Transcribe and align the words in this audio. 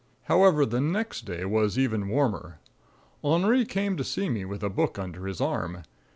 However 0.23 0.65
the 0.65 0.81
next 0.81 1.25
day 1.25 1.45
was 1.45 1.77
even 1.77 2.07
warmer. 2.07 2.57
Henri 3.23 3.65
came 3.65 3.97
to 3.97 4.03
see 4.03 4.29
me 4.29 4.43
with 4.45 4.63
a 4.63 4.67
book 4.71 4.97
under 4.97 5.27
his 5.27 5.39
arm. 5.39 5.83